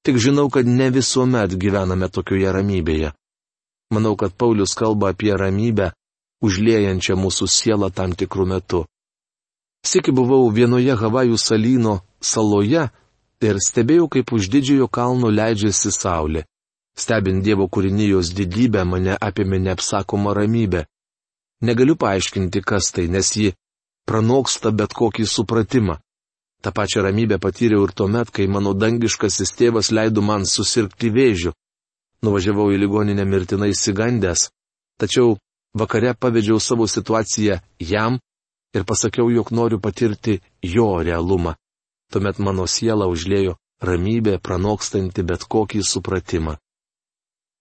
tik 0.00 0.16
žinau, 0.16 0.48
kad 0.48 0.64
ne 0.64 0.88
visuomet 0.90 1.58
gyvename 1.60 2.08
tokioje 2.08 2.56
ramybėje. 2.56 3.12
Manau, 3.92 4.16
kad 4.16 4.32
Paulius 4.32 4.72
kalba 4.72 5.12
apie 5.12 5.36
ramybę, 5.36 5.92
užliejančią 6.40 7.20
mūsų 7.20 7.50
sielą 7.58 7.92
tam 7.92 8.16
tikrų 8.16 8.48
metų. 8.54 8.82
Sėki 9.82 10.14
buvau 10.14 10.46
vienoje 10.54 10.94
Havajų 10.94 11.38
salyno 11.42 12.00
saloje 12.22 12.86
ir 13.42 13.58
stebėjau, 13.58 14.06
kaip 14.08 14.32
už 14.32 14.48
didžiojo 14.52 14.86
kalno 14.88 15.30
leidžiasi 15.30 15.90
saulė. 15.90 16.44
Stebint 16.94 17.42
Dievo 17.42 17.66
kūrinijos 17.72 18.30
didybę 18.36 18.84
mane 18.86 19.16
apėmė 19.16 19.58
neapsakoma 19.66 20.34
ramybė. 20.38 20.84
Negaliu 21.66 21.96
paaiškinti, 21.96 22.62
kas 22.62 22.92
tai, 22.94 23.08
nes 23.08 23.32
ji 23.36 23.54
pranoksta 24.06 24.70
bet 24.70 24.94
kokį 24.94 25.26
supratimą. 25.26 25.98
Ta 26.62 26.70
pačia 26.70 27.02
ramybė 27.02 27.40
patyriau 27.42 27.86
ir 27.88 27.94
tuomet, 27.96 28.30
kai 28.30 28.46
mano 28.46 28.74
dangiškasis 28.78 29.54
tėvas 29.58 29.90
leido 29.90 30.22
man 30.22 30.44
susirgti 30.46 31.10
vėžiu. 31.10 31.54
Nuvažiavau 32.22 32.68
į 32.70 32.78
ligoninę 32.84 33.24
mirtinai 33.26 33.72
įsigandęs, 33.72 34.50
tačiau 35.00 35.38
vakare 35.74 36.14
pavedžiau 36.14 36.60
savo 36.62 36.86
situaciją 36.86 37.58
jam 37.82 38.20
ir 38.74 38.84
pasakiau, 38.84 39.30
jog 39.30 39.52
noriu 39.52 39.80
patirti 39.80 40.40
jo 40.62 41.02
realumą. 41.02 41.54
Tuomet 42.12 42.38
mano 42.38 42.66
siela 42.66 43.06
užlėjo 43.08 43.56
ramybė 43.82 44.38
pranokstanti 44.38 45.24
bet 45.26 45.46
kokį 45.48 45.82
supratimą. 45.86 46.56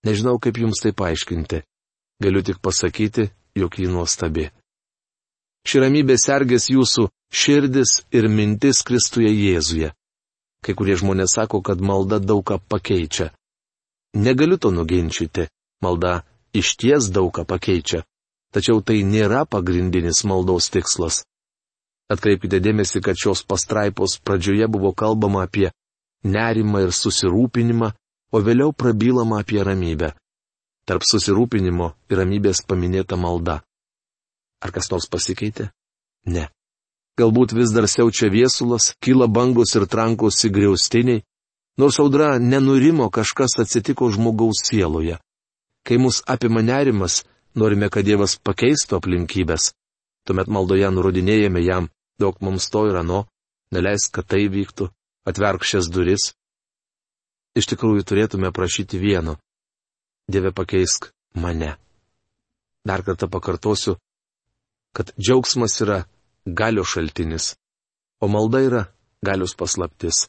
Nežinau, 0.06 0.40
kaip 0.42 0.58
jums 0.58 0.82
tai 0.82 0.92
paaiškinti. 0.98 1.62
Galiu 2.22 2.42
tik 2.46 2.60
pasakyti, 2.62 3.30
jog 3.56 3.78
ji 3.78 3.88
nuostabi. 3.88 4.50
Ši 5.68 5.82
ramybė 5.84 6.18
sergės 6.18 6.70
jūsų 6.74 7.08
širdis 7.32 8.02
ir 8.14 8.28
mintis 8.30 8.82
Kristuje 8.86 9.30
Jėzuje. 9.30 9.92
Kai 10.62 10.74
kurie 10.78 10.98
žmonės 10.98 11.38
sako, 11.38 11.62
kad 11.66 11.82
malda 11.82 12.20
daug 12.20 12.44
ką 12.46 12.60
pakeičia. 12.70 13.32
Negaliu 14.14 14.58
to 14.58 14.72
nuginčyti. 14.74 15.48
Malda 15.82 16.22
iš 16.54 16.76
ties 16.78 17.10
daug 17.14 17.32
ką 17.34 17.46
pakeičia. 17.46 18.04
Tačiau 18.52 18.82
tai 18.84 19.02
nėra 19.08 19.46
pagrindinis 19.48 20.26
maldos 20.28 20.68
tikslas. 20.74 21.24
Atkreipkite 22.12 22.60
dėmesį, 22.60 23.00
kad 23.00 23.16
šios 23.16 23.46
pastraipos 23.48 24.18
pradžioje 24.20 24.68
buvo 24.68 24.92
kalbama 24.92 25.46
apie 25.48 25.70
nerimą 26.24 26.84
ir 26.86 26.92
susirūpinimą, 26.96 27.94
o 28.32 28.42
vėliau 28.44 28.74
prabylama 28.76 29.40
apie 29.42 29.64
ramybę. 29.64 30.12
Tarp 30.86 31.06
susirūpinimo 31.08 31.94
ir 32.12 32.20
ramybės 32.20 32.64
paminėta 32.68 33.16
malda. 33.16 33.62
Ar 34.62 34.74
kas 34.76 34.92
nors 34.92 35.08
pasikeitė? 35.10 35.72
Ne. 36.26 36.50
Galbūt 37.20 37.54
vis 37.56 37.72
dar 37.76 37.88
siaučia 37.90 38.30
viesulas, 38.34 38.92
kyla 39.04 39.28
bangos 39.28 39.76
ir 39.76 39.88
trankosi 39.88 40.52
griaustiniai, 40.54 41.24
nors 41.78 42.00
audra 42.00 42.38
nenurimo, 42.40 43.10
kažkas 43.10 43.60
atsitiko 43.64 44.10
žmogaus 44.12 44.64
sieloje. 44.68 45.18
Kai 45.88 45.98
mus 45.98 46.22
apima 46.28 46.62
nerimas, 46.62 47.24
norime, 47.56 47.90
kad 47.90 48.06
Dievas 48.06 48.38
pakeistų 48.40 49.00
aplinkybės. 49.00 49.72
Tuomet 50.28 50.48
maldoje 50.48 50.90
nurodinėjame 50.94 51.64
jam, 51.66 51.90
daug 52.20 52.38
mums 52.46 52.70
to 52.70 52.86
ir 52.90 53.00
ano, 53.02 53.26
neleisk, 53.74 54.12
kad 54.16 54.28
tai 54.30 54.46
vyktų, 54.52 54.92
atverk 55.26 55.66
šias 55.66 55.90
duris. 55.92 56.32
Iš 57.58 57.68
tikrųjų 57.74 58.06
turėtume 58.08 58.52
prašyti 58.56 59.00
vieno. 59.02 59.38
Dieve 60.32 60.54
pakeisk 60.56 61.10
mane. 61.36 61.76
Dar 62.88 63.04
kartą 63.04 63.28
pakartosiu, 63.30 63.98
kad 64.96 65.12
džiaugsmas 65.20 65.76
yra 65.84 66.04
galio 66.46 66.86
šaltinis, 66.88 67.56
o 68.22 68.30
malda 68.32 68.62
yra 68.68 68.84
galios 69.26 69.54
paslaptis. 69.58 70.28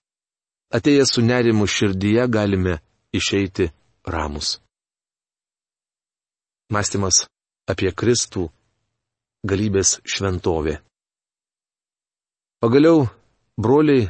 Atėję 0.72 1.04
su 1.06 1.22
nerimu 1.24 1.66
širdyje 1.68 2.26
galime 2.32 2.78
išeiti 3.12 3.68
ramus. 4.08 4.61
Mąstymas 6.72 7.26
apie 7.68 7.90
Kristų- 7.92 8.48
galybės 9.50 10.00
šventovė. 10.08 10.78
Pagaliau, 12.64 13.08
broliai, 13.58 14.08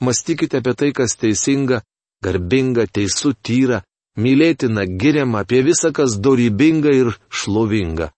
mąstykite 0.00 0.60
apie 0.60 0.74
tai, 0.78 0.92
kas 0.92 1.16
teisinga, 1.18 1.80
garbinga, 2.22 2.86
teisų, 2.86 3.34
tyra, 3.42 3.82
mylėtina, 4.22 4.86
giriama, 4.86 5.42
apie 5.42 5.64
visą, 5.66 5.90
kas 5.92 6.14
dorybinga 6.22 6.94
ir 6.94 7.10
šlovinga. 7.28 8.12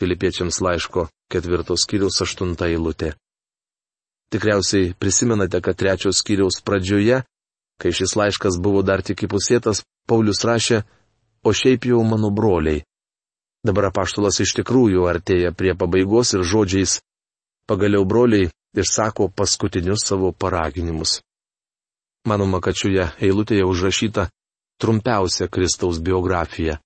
Filipiečiams 0.00 0.62
laiško 0.64 1.10
ketvirtos 1.30 1.84
skyriaus 1.84 2.22
aštunta 2.24 2.72
eilutė. 2.72 3.12
Tikriausiai 4.32 4.94
prisimenate, 4.94 5.60
kad 5.60 5.76
trečios 5.76 6.22
skyriaus 6.22 6.62
pradžioje, 6.64 7.20
kai 7.80 7.90
šis 7.92 8.16
laiškas 8.16 8.56
buvo 8.64 8.80
dar 8.82 9.02
tik 9.02 9.26
įpusėtas, 9.26 9.84
Paulius 10.08 10.40
rašė, 10.46 10.86
o 11.44 11.52
šiaip 11.52 11.84
jau 11.90 12.00
mano 12.06 12.30
broliai, 12.30 12.84
Dabar 13.66 13.90
apaštalas 13.90 14.40
iš 14.40 14.54
tikrųjų 14.60 15.04
artėja 15.10 15.52
prie 15.52 15.74
pabaigos 15.76 16.32
ir 16.36 16.44
žodžiais 16.48 17.00
pagaliau 17.68 18.06
broliai 18.08 18.48
išsako 18.76 19.28
paskutinius 19.36 20.06
savo 20.06 20.32
paraginimus. 20.32 21.20
Manoma, 22.28 22.60
kad 22.64 22.76
šioje 22.76 23.10
eilutėje 23.20 23.66
užrašyta 23.68 24.28
trumpiausia 24.80 25.48
Kristaus 25.48 26.00
biografija. 26.00 26.78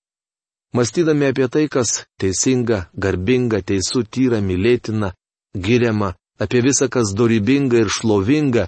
Mąstydami 0.74 1.30
apie 1.30 1.46
tai, 1.48 1.68
kas 1.70 2.02
teisinga, 2.18 2.88
garbinga, 2.98 3.60
teisų, 3.62 4.02
tyra, 4.10 4.40
mylėtina, 4.42 5.12
giriama, 5.54 6.14
apie 6.42 6.62
visą, 6.66 6.88
kas 6.90 7.14
dorybinga 7.14 7.84
ir 7.84 7.90
šlovinga, 7.96 8.66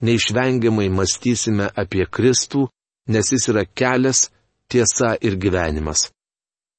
neišvengiamai 0.00 0.88
mąstysime 0.88 1.68
apie 1.76 2.06
Kristų, 2.08 2.64
nes 3.12 3.32
jis 3.32 3.48
yra 3.52 3.66
kelias, 3.68 4.30
tiesa 4.72 5.12
ir 5.20 5.36
gyvenimas. 5.36 6.08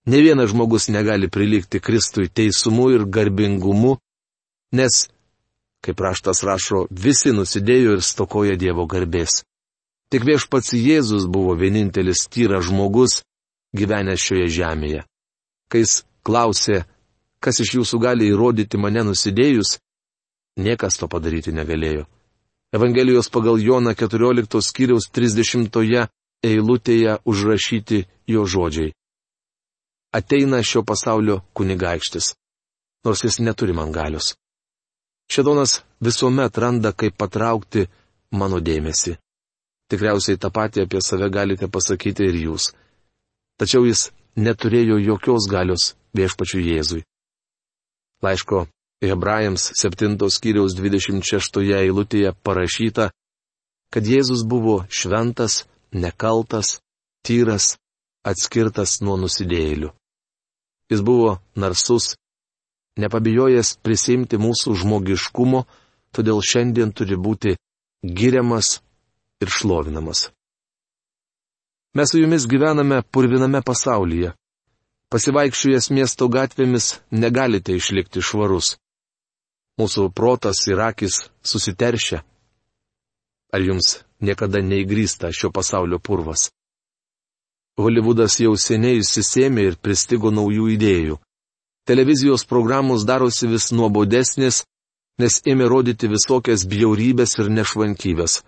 Ne 0.05 0.21
vienas 0.21 0.51
žmogus 0.51 0.87
negali 0.87 1.29
prilygti 1.29 1.79
Kristui 1.79 2.29
teisumu 2.29 2.91
ir 2.93 3.05
garbingumu, 3.09 3.97
nes, 4.71 5.07
kaip 5.81 5.99
raštas 5.99 6.43
rašo, 6.45 6.85
visi 6.91 7.33
nusidėjo 7.33 7.97
ir 7.97 8.03
stokoja 8.05 8.55
Dievo 8.55 8.85
garbės. 8.85 9.41
Tik 10.13 10.25
viešpats 10.27 10.75
Jėzus 10.77 11.25
buvo 11.25 11.55
vienintelis 11.57 12.27
tyras 12.29 12.67
žmogus 12.69 13.23
gyvenęs 13.75 14.21
šioje 14.21 14.49
žemėje. 14.59 15.01
Kai 15.69 15.81
jis 15.81 16.03
klausė, 16.25 16.83
kas 17.41 17.59
iš 17.63 17.73
jūsų 17.79 17.99
gali 18.01 18.29
įrodyti 18.29 18.77
mane 18.77 19.01
nusidėjus, 19.09 19.79
niekas 20.61 20.99
to 21.01 21.09
padaryti 21.09 21.53
negalėjo. 21.53 22.05
Evangelijos 22.75 23.31
pagal 23.33 23.57
Joną 23.61 23.95
14 23.97 24.61
skyriaus 24.61 25.09
30 25.09 26.07
eilutėje 26.45 27.17
užrašyti 27.25 28.05
jo 28.27 28.45
žodžiai. 28.45 28.93
Ateina 30.15 30.61
šio 30.63 30.83
pasaulio 30.87 31.41
kunigaikštis, 31.53 32.35
nors 33.03 33.23
jis 33.23 33.39
neturi 33.43 33.73
man 33.73 33.91
galios. 33.91 34.35
Šedonas 35.31 35.81
visuomet 35.99 36.57
randa, 36.57 36.91
kaip 36.91 37.17
patraukti 37.17 37.87
mano 38.31 38.61
dėmesį. 38.63 39.15
Tikriausiai 39.91 40.39
tą 40.39 40.51
patį 40.55 40.85
apie 40.85 41.01
save 41.03 41.27
galite 41.29 41.67
pasakyti 41.67 42.29
ir 42.29 42.37
jūs. 42.45 42.69
Tačiau 43.59 43.83
jis 43.89 44.05
neturėjo 44.45 45.01
jokios 45.03 45.49
galios 45.51 45.93
viešpačių 46.15 46.63
Jėzui. 46.69 47.03
Laiško 48.23 48.65
Hebrajams 49.03 49.67
7 49.81 50.15
skyriaus 50.37 50.77
26 50.79 51.59
eilutėje 51.81 52.31
parašyta, 52.43 53.09
kad 53.91 54.07
Jėzus 54.07 54.47
buvo 54.47 54.77
šventas, 54.89 55.65
nekaltas, 55.91 56.79
tyras, 57.27 57.75
atskirtas 58.23 59.01
nuo 59.03 59.19
nusidėjėlių. 59.19 59.91
Jis 60.91 61.01
buvo 61.01 61.37
narsus, 61.57 62.13
nepabijojęs 63.01 63.75
prisimti 63.83 64.37
mūsų 64.37 64.75
žmogiškumo, 64.81 65.65
todėl 66.15 66.41
šiandien 66.45 66.93
turi 66.95 67.17
būti 67.17 67.55
giriamas 68.05 68.79
ir 69.41 69.51
šlovinamas. 69.51 70.29
Mes 71.95 72.11
su 72.11 72.19
jumis 72.19 72.47
gyvename 72.47 73.01
purviname 73.11 73.61
pasaulyje. 73.63 74.33
Pasivaikščiojęs 75.09 75.89
miesto 75.95 76.27
gatvėmis 76.27 76.95
negalite 77.11 77.75
išlikti 77.77 78.23
švarus. 78.25 78.75
Mūsų 79.79 80.09
protas 80.15 80.65
ir 80.67 80.81
akis 80.83 81.21
susiteršia. 81.43 82.19
Ar 83.53 83.63
jums 83.63 84.01
niekada 84.19 84.59
neįgrysta 84.59 85.31
šio 85.31 85.51
pasaulio 85.55 85.99
purvas? 85.99 86.49
Holivudas 87.75 88.39
jau 88.39 88.53
seniai 88.55 89.01
įsisėmė 89.01 89.65
ir 89.69 89.75
pristigo 89.83 90.31
naujų 90.31 90.69
idėjų. 90.77 91.17
Televizijos 91.85 92.45
programos 92.47 93.03
darosi 93.05 93.49
vis 93.51 93.71
nuobodesnės, 93.75 94.63
nes 95.19 95.41
ėmė 95.45 95.67
rodyti 95.69 96.07
visokias 96.11 96.63
bjaurybės 96.71 97.35
ir 97.41 97.51
nešvankybės. 97.57 98.39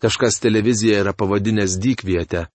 Kažkas 0.00 0.40
televiziją 0.40 1.02
yra 1.04 1.12
pavadinęs 1.12 1.76
dykvietę. 1.84 2.46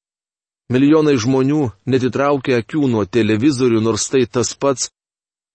Milijonai 0.74 1.14
žmonių 1.22 1.62
netitraukia 1.86 2.58
akių 2.64 2.88
nuo 2.90 3.06
televizorių, 3.06 3.84
nors 3.86 4.10
tai 4.10 4.26
tas 4.26 4.56
pats, 4.58 4.90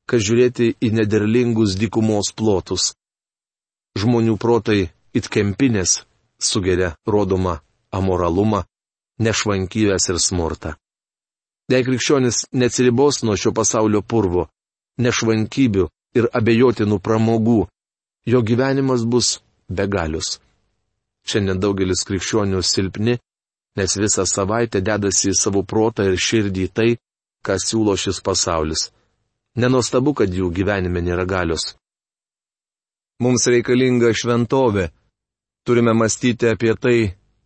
kad 0.06 0.22
žiūrėti 0.22 0.76
į 0.78 0.92
nederlingus 0.94 1.74
dykumos 1.78 2.30
plotus. 2.38 2.92
Žmonių 3.98 4.36
protai 4.38 4.92
it 5.12 5.26
kempinės 5.26 6.04
sugeria 6.38 6.94
rodomą 7.06 7.58
amoralumą, 7.90 8.62
nešvankybės 9.20 10.08
ir 10.12 10.18
smurtą. 10.22 10.74
Jei 11.70 11.84
krikščionis 11.86 12.46
neatsiribos 12.52 13.22
nuo 13.22 13.36
šio 13.38 13.52
pasaulio 13.54 14.02
purvo, 14.02 14.48
nešvankybių 14.98 15.86
ir 16.18 16.28
abejotinų 16.34 16.98
pramogų, 16.98 17.60
jo 18.26 18.40
gyvenimas 18.42 19.04
bus 19.06 19.36
begalius. 19.68 20.38
Šiandien 21.28 21.60
daugelis 21.62 22.02
krikščionių 22.08 22.62
silpni, 22.64 23.18
nes 23.78 23.96
visą 24.02 24.24
savaitę 24.26 24.80
dedasi 24.82 25.30
į 25.30 25.36
savo 25.38 25.62
protą 25.62 26.08
ir 26.10 26.18
širdį 26.18 26.66
tai, 26.74 26.90
ką 27.46 27.56
siūlo 27.60 27.94
šis 27.96 28.18
pasaulis. 28.24 28.88
Nenostabu, 29.60 30.14
kad 30.14 30.32
jų 30.32 30.50
gyvenime 30.54 31.02
nėra 31.04 31.26
galios. 31.26 31.74
Mums 33.20 33.46
reikalinga 33.52 34.12
šventovė. 34.16 34.88
Turime 35.66 35.92
mąstyti 35.92 36.48
apie 36.48 36.72
tai, 36.74 36.98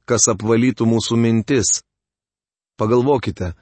kas 0.08 0.28
apvalytų 0.32 0.86
mūsų 0.88 1.18
mintis. 1.20 1.80
Pagalvokite, 2.80 3.52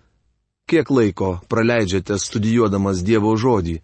kiek 0.71 0.91
laiko 0.91 1.37
praleidžiate 1.49 2.19
studijuodamas 2.19 3.03
Dievo 3.07 3.35
žodį. 3.37 3.81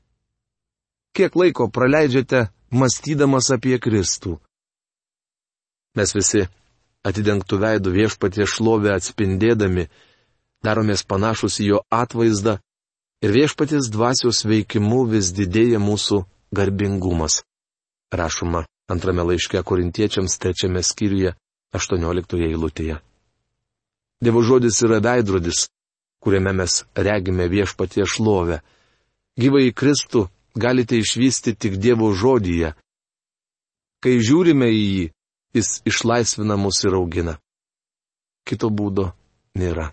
Kiek 1.16 1.36
laiko 1.36 1.68
praleidžiate 1.70 2.48
mąstydamas 2.70 3.50
apie 3.54 3.78
Kristų. 3.78 4.38
Mes 5.96 6.14
visi, 6.14 6.46
atidengtų 7.08 7.58
veidų 7.62 7.92
viešpatie 7.94 8.46
šlovę 8.46 8.92
atspindėdami, 8.94 9.88
daromės 10.64 11.04
panašus 11.08 11.58
į 11.62 11.68
jo 11.72 11.82
atvaizdą 11.90 12.58
ir 13.24 13.34
viešpatės 13.34 13.90
dvasios 13.90 14.44
veikimu 14.46 15.04
vis 15.10 15.32
didėja 15.34 15.80
mūsų 15.82 16.22
garbingumas. 16.54 17.42
Rašoma 18.14 18.64
antrame 18.88 19.24
laiške 19.28 19.60
korintiečiams 19.62 20.38
trečiame 20.40 20.82
skyriuje 20.82 21.34
18 21.74 22.40
eilutėje. 22.48 22.98
Dievo 24.24 24.42
žodis 24.42 24.80
yra 24.82 24.98
veidrodis, 25.04 25.68
kuriame 26.22 26.52
mes 26.56 26.84
regime 26.96 27.46
viešpatie 27.48 28.06
šlovę. 28.08 28.62
Gyvai 29.38 29.70
Kristų 29.70 30.26
galite 30.58 30.98
išvysti 30.98 31.54
tik 31.54 31.76
Dievo 31.78 32.10
žodyje. 32.14 32.72
Kai 34.02 34.18
žiūrime 34.22 34.70
į 34.72 34.82
jį, 34.82 35.04
jis 35.58 35.70
išlaisvina 35.86 36.56
mus 36.58 36.82
ir 36.86 36.96
augina. 36.98 37.38
Kito 38.46 38.70
būdo 38.70 39.12
nėra. 39.58 39.92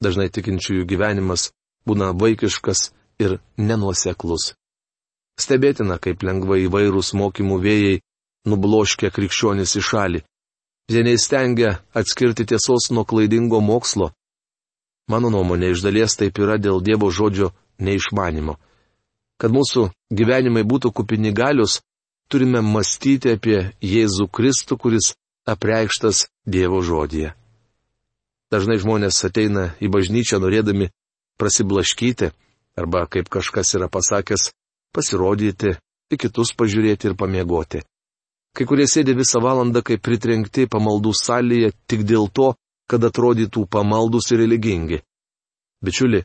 Dažnai 0.00 0.30
tikinčiųjų 0.32 0.86
gyvenimas 0.88 1.50
būna 1.86 2.14
vaikiškas 2.16 2.90
ir 3.20 3.38
nenuoseklus. 3.60 4.54
Stebėtina, 5.40 5.98
kaip 6.00 6.24
lengvai 6.24 6.64
įvairūs 6.66 7.12
mokymų 7.16 7.58
vėjai 7.64 8.00
nubloškia 8.48 9.12
krikščionis 9.12 9.76
į 9.76 9.84
šalį. 9.84 10.20
Jie 10.90 11.04
neįstengia 11.06 11.76
atskirti 11.94 12.46
tiesos 12.50 12.88
nuo 12.90 13.04
klaidingo 13.06 13.60
mokslo. 13.62 14.10
Mano 15.10 15.30
nuomonė 15.30 15.70
iš 15.74 15.84
dalies 15.86 16.16
taip 16.18 16.38
yra 16.42 16.56
dėl 16.58 16.82
Dievo 16.82 17.10
žodžio 17.14 17.52
neišmanimo. 17.78 18.56
Kad 19.40 19.54
mūsų 19.54 19.88
gyvenimai 20.10 20.64
būtų 20.66 20.90
kupini 20.92 21.30
galius, 21.32 21.80
turime 22.30 22.60
mąstyti 22.62 23.36
apie 23.36 23.58
Jėzų 23.82 24.26
Kristų, 24.34 24.76
kuris 24.82 25.12
apreikštas 25.46 26.26
Dievo 26.46 26.82
žodėje. 26.82 27.34
Dažnai 28.50 28.80
žmonės 28.82 29.22
ateina 29.24 29.70
į 29.78 29.90
bažnyčią 29.94 30.40
norėdami 30.42 30.90
prasiblaškyti, 31.38 32.32
arba, 32.76 33.06
kaip 33.06 33.30
kažkas 33.30 33.76
yra 33.78 33.86
pasakęs, 33.86 34.50
pasirodyti, 34.94 35.76
į 36.10 36.18
kitus 36.18 36.50
pažiūrėti 36.58 37.10
ir 37.10 37.16
pamiegoti. 37.18 37.84
Kai 38.56 38.66
kurie 38.66 38.86
sėdi 38.90 39.14
visą 39.14 39.40
valandą 39.42 39.82
kaip 39.86 40.02
pritrenkti 40.02 40.66
pamaldų 40.70 41.12
salėje 41.14 41.70
tik 41.90 42.02
dėl 42.06 42.26
to, 42.34 42.50
kad 42.90 43.04
atrodytų 43.06 43.66
pamaldus 43.70 44.32
ir 44.32 44.42
religingi. 44.42 44.98
Bičiuli, 45.84 46.24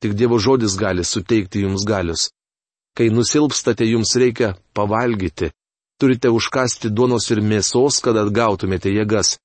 tik 0.00 0.14
Dievo 0.14 0.38
žodis 0.38 0.78
gali 0.78 1.04
suteikti 1.04 1.64
jums 1.64 1.82
galius. 1.84 2.30
Kai 2.94 3.10
nusilpstate, 3.10 3.88
jums 3.90 4.14
reikia 4.14 4.54
pavalgyti. 4.72 5.50
Turite 5.98 6.30
užkasti 6.30 6.90
duonos 6.94 7.26
ir 7.34 7.42
mėsos, 7.42 7.98
kad 8.02 8.16
atgautumėte 8.22 8.94
jėgas. 8.94 9.36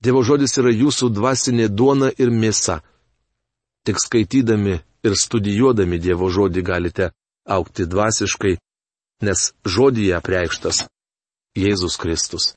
Dievo 0.00 0.24
žodis 0.24 0.56
yra 0.60 0.72
jūsų 0.72 1.12
dvasinė 1.12 1.68
duona 1.68 2.08
ir 2.16 2.32
mėsa. 2.32 2.80
Tik 3.84 4.00
skaitydami 4.00 4.78
ir 5.04 5.16
studijuodami 5.24 6.00
Dievo 6.00 6.32
žodį 6.32 6.64
galite 6.64 7.12
aukti 7.44 7.84
dvasiškai, 7.84 8.56
nes 9.24 9.50
žodyje 9.64 10.16
apreikštas 10.16 10.86
Jėzus 11.58 11.98
Kristus. 11.98 12.52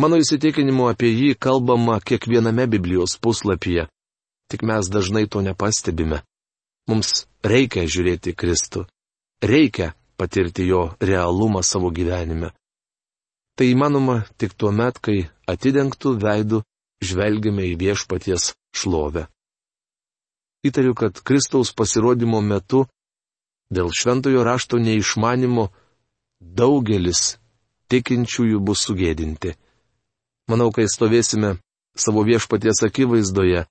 Mano 0.00 0.18
įsitikinimu 0.18 0.88
apie 0.90 1.10
jį 1.12 1.34
kalbama 1.38 2.00
kiekviename 2.00 2.66
Biblijos 2.66 3.18
puslapyje. 3.22 3.86
tik 4.50 4.62
mes 4.66 4.90
dažnai 4.90 5.26
to 5.30 5.38
nepastebime. 5.46 6.18
Mums 6.90 7.26
reikia 7.46 7.86
žiūrėti 7.86 8.34
Kristų. 8.34 8.86
Reikia 9.42 9.94
patirti 10.18 10.66
jo 10.66 10.96
realumą 10.98 11.62
savo 11.62 11.90
gyvenime. 11.94 12.50
Tai 13.54 13.66
įmanoma 13.70 14.24
tik 14.38 14.56
tuo 14.58 14.72
met, 14.74 14.98
kai 14.98 15.30
atidengtų 15.46 16.16
veidų 16.24 16.62
žvelgiame 17.04 17.68
į 17.70 17.76
viešpaties 17.78 18.50
šlovę. 18.74 19.28
Įtariu, 20.66 20.94
kad 20.98 21.22
Kristaus 21.22 21.70
pasirodymo 21.72 22.40
metu 22.42 22.84
dėl 23.70 23.92
šventojo 23.94 24.42
rašto 24.44 24.82
neišmanimo 24.82 25.70
daugelis 26.40 27.39
tikinčiųjų 27.90 28.60
bus 28.62 28.84
sugėdinti. 28.86 29.56
Manau, 30.50 30.70
kai 30.74 30.86
stovėsime 30.90 31.56
savo 31.98 32.24
viešpaties 32.26 32.82
akivaizdoje, 32.86 33.66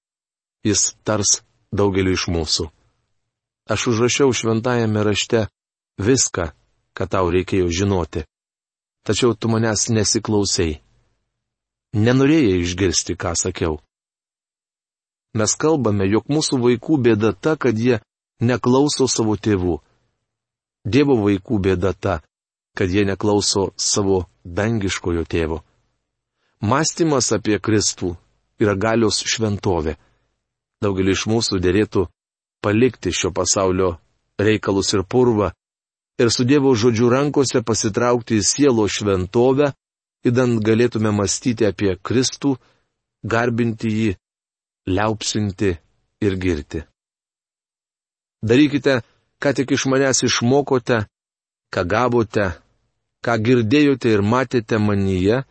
jis 0.63 0.93
tars 1.03 1.39
daugeliu 1.71 2.15
iš 2.15 2.27
mūsų. 2.32 2.69
Aš 3.69 3.88
užrašiau 3.91 4.34
šventajame 4.34 5.03
rašte 5.05 5.47
viską, 6.01 6.51
ką 6.95 7.05
tau 7.12 7.29
reikėjo 7.29 7.69
žinoti. 7.69 8.25
Tačiau 9.05 9.36
tu 9.36 9.51
manęs 9.51 9.89
nesiklausai. 9.93 10.79
Nenorėjai 11.93 12.60
išgirsti, 12.63 13.15
ką 13.17 13.34
sakiau. 13.38 13.79
Mes 15.38 15.53
kalbame, 15.62 16.08
jog 16.10 16.25
mūsų 16.29 16.60
vaikų 16.63 16.97
bėda 17.05 17.34
ta, 17.34 17.55
kad 17.55 17.77
jie 17.77 18.01
neklauso 18.41 19.08
savo 19.08 19.38
tėvų. 19.38 19.77
Dievo 20.86 21.15
vaikų 21.21 21.60
bėda 21.65 21.93
ta, 21.93 22.19
kad 22.79 22.91
jie 22.91 23.03
neklauso 23.03 23.73
savo 23.75 24.21
dangiškojo 24.43 25.25
tėvo. 25.27 25.57
Mąstymas 26.63 27.33
apie 27.35 27.57
Kristų 27.59 28.13
yra 28.63 28.77
galios 28.79 29.19
šventovė. 29.27 29.97
Daugelį 30.79 31.11
iš 31.11 31.25
mūsų 31.27 31.59
dėrėtų 31.59 32.05
palikti 32.63 33.11
šio 33.11 33.33
pasaulio 33.35 33.97
reikalus 34.39 34.93
ir 34.95 35.03
purvą 35.03 35.49
ir 36.23 36.31
su 36.31 36.45
Dievo 36.47 36.71
žodžiu 36.75 37.09
rankose 37.11 37.59
pasitraukti 37.67 38.39
į 38.39 38.47
sielo 38.47 38.87
šventovę, 38.87 39.73
įdant 40.27 40.63
galėtume 40.63 41.11
mąstyti 41.15 41.67
apie 41.67 41.97
Kristų, 41.99 42.55
garbinti 43.23 43.91
jį 43.91 44.09
liaupsinti 44.87 45.75
ir 46.23 46.39
girti. 46.39 46.83
Darykite, 48.39 49.01
ką 49.43 49.51
tik 49.55 49.75
iš 49.75 49.87
manęs 49.91 50.23
išmokote, 50.27 51.03
ką 51.75 51.83
gavote, 51.83 52.51
ką 53.25 53.36
girdėjote 53.43 54.13
ir 54.13 54.23
matėte 54.23 54.79
manyje, 54.79 55.43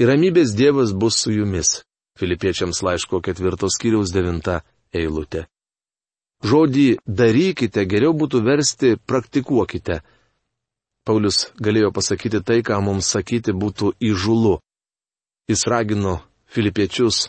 ir 0.00 0.10
ramybės 0.10 0.54
Dievas 0.56 0.94
bus 0.94 1.20
su 1.22 1.32
jumis. 1.34 1.82
Filipiečiams 2.18 2.82
laiško 2.82 3.20
ketvirtos 3.22 3.78
kiriaus 3.78 4.10
devinta 4.14 4.60
eilutė. 4.92 5.46
Žodį 6.42 6.86
darykite 7.06 7.84
geriau 7.90 8.14
būtų 8.14 8.40
versti 8.46 8.94
praktikuokite. 9.10 10.00
Paulius 11.06 11.48
galėjo 11.58 11.90
pasakyti 11.94 12.42
tai, 12.42 12.60
ką 12.62 12.80
mums 12.82 13.10
sakyti 13.14 13.54
būtų 13.54 13.94
įžulu. 14.10 14.58
Jis 15.48 15.64
ragino 15.66 16.18
filipiečius 16.46 17.28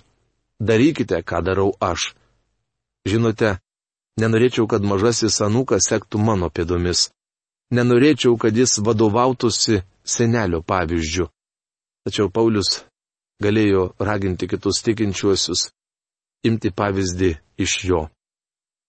darykite, 0.59 1.21
ką 1.23 1.41
darau 1.45 1.71
aš. 1.79 2.13
Žinote, 3.07 3.57
nenorėčiau, 4.19 4.67
kad 4.67 4.83
mažasis 4.83 5.39
anūkas 5.41 5.87
sektų 5.89 6.19
mano 6.19 6.49
pėdomis. 6.49 7.09
Nenorėčiau, 7.75 8.37
kad 8.41 8.55
jis 8.57 8.79
vadovautųsi 8.85 9.81
senelio 10.03 10.61
pavyzdžių. 10.65 11.27
Tačiau 12.07 12.31
Paulius 12.33 12.83
galėjo 13.43 13.91
raginti 13.99 14.49
kitus 14.49 14.81
tikinčiuosius 14.85 15.67
imti 16.49 16.71
pavyzdį 16.71 17.33
iš 17.61 17.75
jo. 17.85 18.01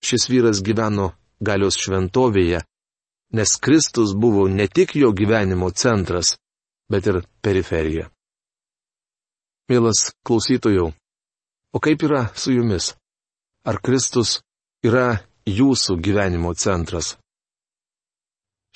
Šis 0.00 0.30
vyras 0.32 0.62
gyveno 0.64 1.10
galios 1.44 1.76
šventovėje, 1.82 2.62
nes 3.36 3.56
Kristus 3.60 4.14
buvo 4.16 4.46
ne 4.48 4.66
tik 4.68 4.96
jo 4.96 5.12
gyvenimo 5.12 5.68
centras, 5.70 6.38
bet 6.88 7.06
ir 7.10 7.20
periferija. 7.44 8.08
Mielas 9.68 10.08
klausytojų, 10.26 10.88
O 11.72 11.78
kaip 11.78 12.02
yra 12.02 12.28
su 12.34 12.52
jumis? 12.52 12.94
Ar 13.62 13.78
Kristus 13.78 14.40
yra 14.82 15.20
jūsų 15.46 16.00
gyvenimo 16.02 16.50
centras? 16.58 17.14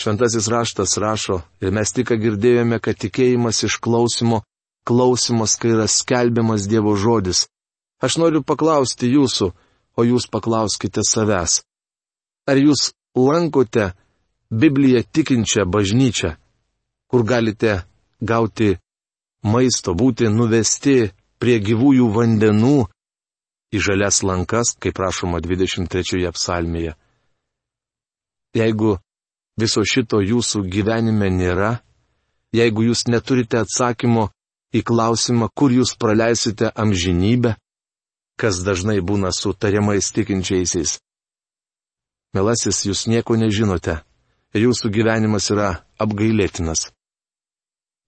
Šventasis 0.00 0.48
raštas 0.50 0.96
rašo, 0.98 1.40
ir 1.62 1.70
mes 1.72 1.92
tik 1.94 2.10
girdėjome, 2.18 2.80
kad 2.82 2.98
tikėjimas 2.98 3.62
iš 3.68 3.78
klausimo, 3.84 4.42
klausimas, 4.88 5.54
kai 5.56 5.74
yra 5.76 5.86
skelbiamas 5.88 6.66
Dievo 6.70 6.96
žodis. 6.98 7.46
Aš 8.02 8.18
noriu 8.20 8.42
paklausti 8.42 9.12
jūsų, 9.14 9.52
o 9.96 10.00
jūs 10.04 10.26
paklauskite 10.28 11.04
savęs. 11.06 11.62
Ar 12.50 12.58
jūs 12.58 12.90
lankote 13.14 13.92
Bibliją 14.50 15.02
tikinčią 15.14 15.64
bažnyčią, 15.70 16.34
kur 17.08 17.22
galite 17.24 17.84
gauti 18.20 18.74
maisto, 19.42 19.94
būti 19.94 20.28
nuvesti 20.28 21.12
prie 21.38 21.56
gyvųjų 21.62 22.10
vandenų 22.14 22.76
į 23.74 23.80
žalias 23.86 24.20
lankas, 24.26 24.74
kaip 24.78 24.94
prašoma 24.98 25.40
23 25.42 26.30
psalmėje. 26.36 26.94
Jeigu 28.54 28.98
viso 29.60 29.84
šito 29.86 30.20
jūsų 30.22 30.64
gyvenime 30.70 31.30
nėra, 31.30 31.78
jeigu 32.54 32.88
jūs 32.88 33.06
neturite 33.10 33.60
atsakymo 33.62 34.28
į 34.74 34.82
klausimą, 34.86 35.50
kur 35.54 35.72
jūs 35.74 35.94
praleisite 35.98 36.70
amžinybę, 36.74 37.54
kas 38.40 38.62
dažnai 38.66 38.98
būna 39.00 39.30
su 39.32 39.54
tariamais 39.54 40.10
tikinčiaisiais. 40.14 40.98
Melasis, 42.34 42.82
jūs 42.88 43.06
nieko 43.06 43.36
nežinote 43.38 44.00
ir 44.54 44.66
jūsų 44.66 44.90
gyvenimas 44.90 45.50
yra 45.54 45.68
apgailėtinas. 46.02 46.88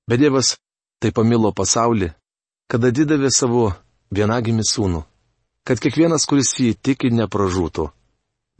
Bet 0.07 0.23
Dievas 0.23 0.57
tai 1.03 1.13
pamilo 1.15 1.53
pasaulį, 1.55 2.11
kad 2.71 2.83
atidavė 2.87 3.31
savo 3.35 3.69
vienagimį 4.15 4.65
sūnų, 4.67 5.03
kad 5.67 5.83
kiekvienas, 5.83 6.27
kuris 6.27 6.55
jį 6.59 6.75
tiki, 6.79 7.11
nepražūtų, 7.15 7.87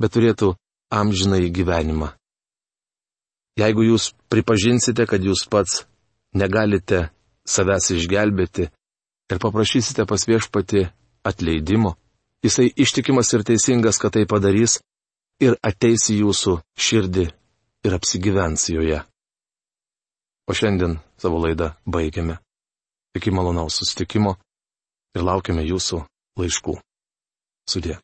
bet 0.03 0.15
turėtų 0.15 0.55
amžiną 0.95 1.43
į 1.47 1.51
gyvenimą. 1.55 2.13
Jeigu 3.57 3.87
jūs 3.87 4.11
pripažinsite, 4.29 5.07
kad 5.09 5.23
jūs 5.25 5.47
pats 5.49 5.85
negalite 6.37 7.07
savęs 7.49 7.91
išgelbėti 7.97 8.69
ir 9.33 9.41
paprašysite 9.43 10.05
pas 10.07 10.27
viešpati 10.29 10.85
atleidimo, 11.27 11.95
jisai 12.45 12.69
ištikimas 12.77 13.33
ir 13.35 13.47
teisingas, 13.49 13.99
kad 14.03 14.13
tai 14.15 14.27
padarys 14.29 14.79
ir 15.41 15.57
ateis 15.65 16.11
į 16.13 16.21
jūsų 16.23 16.59
širdį 16.77 17.27
ir 17.87 17.97
apsigyvens 17.97 18.69
joje. 18.73 19.01
O 20.47 20.55
šiandien 20.55 20.99
savo 21.19 21.41
laidą 21.43 21.73
baigiame. 21.87 22.39
Iki 23.17 23.33
malonaus 23.33 23.81
sustikimo 23.81 24.37
ir 25.17 25.25
laukiame 25.25 25.65
jūsų 25.67 26.05
laiškų. 26.39 26.77
Sudė. 27.67 27.97